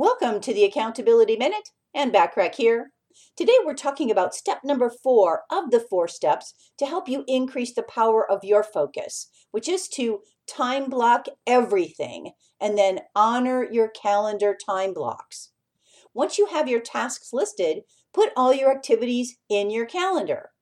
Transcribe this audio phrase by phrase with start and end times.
[0.00, 2.92] Welcome to the Accountability Minute Anne Bachrach here.
[3.36, 7.74] Today we're talking about step number four of the four steps to help you increase
[7.74, 13.88] the power of your focus, which is to time block everything and then honor your
[13.88, 15.50] calendar time blocks.
[16.14, 17.82] Once you have your tasks listed,
[18.14, 20.52] put all your activities in your calendar.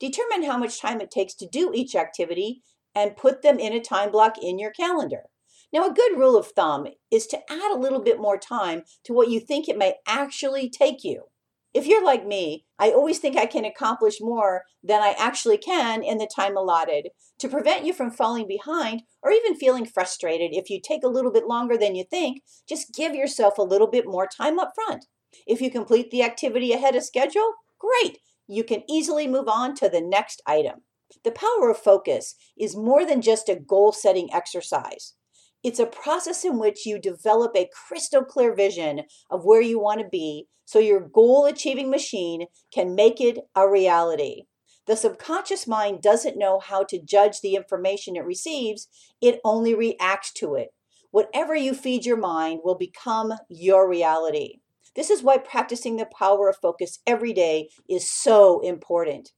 [0.00, 2.62] Determine how much time it takes to do each activity
[2.96, 5.26] and put them in a time block in your calendar.
[5.72, 9.12] Now, a good rule of thumb is to add a little bit more time to
[9.12, 11.24] what you think it may actually take you.
[11.74, 16.02] If you're like me, I always think I can accomplish more than I actually can
[16.02, 17.10] in the time allotted.
[17.40, 21.30] To prevent you from falling behind or even feeling frustrated if you take a little
[21.30, 25.04] bit longer than you think, just give yourself a little bit more time up front.
[25.46, 28.18] If you complete the activity ahead of schedule, great.
[28.46, 30.80] You can easily move on to the next item.
[31.22, 35.14] The power of focus is more than just a goal setting exercise.
[35.64, 40.00] It's a process in which you develop a crystal clear vision of where you want
[40.00, 44.42] to be so your goal achieving machine can make it a reality.
[44.86, 48.88] The subconscious mind doesn't know how to judge the information it receives,
[49.20, 50.68] it only reacts to it.
[51.10, 54.60] Whatever you feed your mind will become your reality.
[54.94, 59.32] This is why practicing the power of focus every day is so important.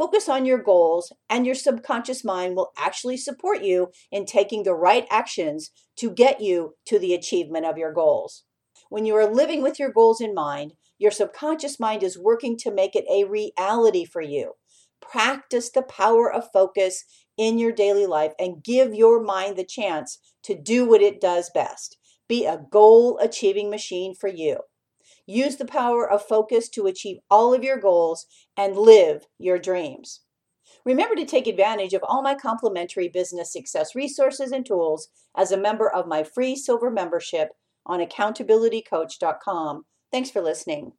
[0.00, 4.72] Focus on your goals, and your subconscious mind will actually support you in taking the
[4.72, 8.44] right actions to get you to the achievement of your goals.
[8.88, 12.72] When you are living with your goals in mind, your subconscious mind is working to
[12.72, 14.52] make it a reality for you.
[15.02, 17.04] Practice the power of focus
[17.36, 21.50] in your daily life and give your mind the chance to do what it does
[21.52, 21.98] best.
[22.26, 24.60] Be a goal achieving machine for you.
[25.26, 30.20] Use the power of focus to achieve all of your goals and live your dreams.
[30.84, 35.56] Remember to take advantage of all my complimentary business success resources and tools as a
[35.56, 37.50] member of my free silver membership
[37.86, 39.84] on accountabilitycoach.com.
[40.12, 40.92] Thanks for listening.